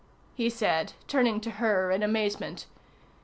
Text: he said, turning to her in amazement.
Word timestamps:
he 0.33 0.49
said, 0.49 0.93
turning 1.07 1.39
to 1.39 1.51
her 1.51 1.91
in 1.91 2.01
amazement. 2.01 2.65